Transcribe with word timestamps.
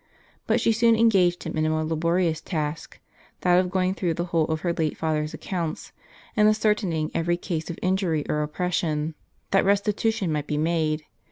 But 0.47 0.59
she 0.59 0.71
soon 0.71 0.95
engaged 0.95 1.43
him 1.43 1.55
in 1.55 1.63
a 1.63 1.69
more 1.69 1.83
laborious 1.83 2.41
task, 2.41 2.99
that 3.41 3.59
of 3.59 3.69
going 3.69 3.93
through 3.93 4.15
the 4.15 4.25
whole 4.25 4.45
of 4.45 4.61
her 4.61 4.73
late 4.73 4.97
father's 4.97 5.35
accounts, 5.35 5.91
and 6.35 6.49
ascertaining 6.49 7.11
every 7.13 7.37
case 7.37 7.69
of 7.69 7.77
injury 7.83 8.25
or 8.27 8.41
oppression, 8.41 9.13
that 9.51 9.63
restitution 9.63 10.31
might 10.31 10.47
be 10.47 10.57
made. 10.57 11.05